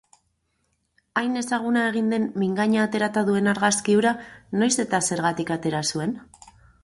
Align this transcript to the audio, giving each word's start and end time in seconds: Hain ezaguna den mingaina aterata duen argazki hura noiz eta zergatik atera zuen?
Hain 1.21 1.35
ezaguna 1.41 1.83
den 1.97 2.25
mingaina 2.45 2.79
aterata 2.85 3.23
duen 3.29 3.51
argazki 3.53 3.99
hura 3.99 4.13
noiz 4.63 4.73
eta 4.87 5.05
zergatik 5.11 5.55
atera 5.57 5.83
zuen? 5.95 6.17